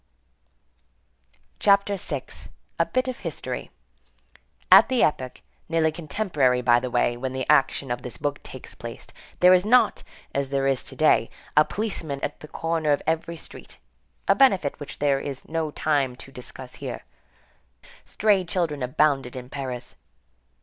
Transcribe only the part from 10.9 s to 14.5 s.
day, a policeman at the corner of every street (a